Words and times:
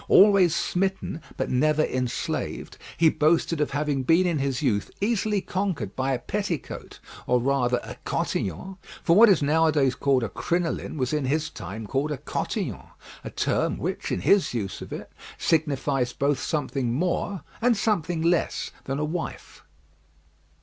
Always 0.07 0.55
smitten 0.55 1.21
but 1.37 1.51
never 1.51 1.83
enslaved, 1.83 2.79
he 2.97 3.09
boasted 3.11 3.61
of 3.61 3.69
having 3.69 4.01
been 4.01 4.25
in 4.25 4.39
his 4.39 4.63
youth 4.63 4.89
easily 4.99 5.41
conquered 5.41 5.95
by 5.95 6.11
a 6.11 6.17
petticoat, 6.17 6.99
or 7.27 7.39
rather 7.39 7.79
a 7.83 7.93
cotillon; 8.03 8.77
for 9.03 9.15
what 9.15 9.29
is 9.29 9.43
now 9.43 9.67
a 9.67 9.71
days 9.71 9.93
called 9.93 10.23
a 10.23 10.29
crinoline, 10.29 10.97
was 10.97 11.13
in 11.13 11.25
his 11.25 11.51
time 11.51 11.85
called 11.85 12.11
a 12.11 12.17
cotillon; 12.17 12.87
a 13.23 13.29
term 13.29 13.77
which, 13.77 14.11
in 14.11 14.21
his 14.21 14.55
use 14.55 14.81
of 14.81 14.91
it, 14.91 15.11
signifies 15.37 16.13
both 16.13 16.39
something 16.39 16.91
more 16.93 17.43
and 17.61 17.77
something 17.77 18.23
less 18.23 18.71
than 18.85 18.97
a 18.97 19.05
wife. 19.05 19.63